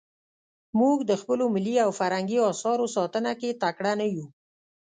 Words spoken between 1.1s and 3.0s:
خپلو ملي او فرهنګي اثارو